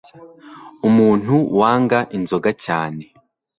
umuntu 0.87 1.35
wanga 1.59 1.99
inzoga 2.17 2.49
cyane 2.65 3.03